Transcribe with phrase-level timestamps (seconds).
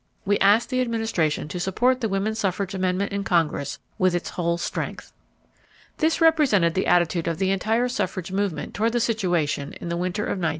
[0.25, 4.57] We ask the Administration to support the woman suffrage amendment in Congress with its whole
[4.57, 5.13] strength."
[5.99, 10.23] This represented the attitude of the entire suffrage movement toward the situation in the winter
[10.23, 10.49] of 1913.